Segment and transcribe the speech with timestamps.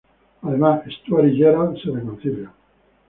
[0.41, 2.51] Además Stuart y Gerald se reconcilian.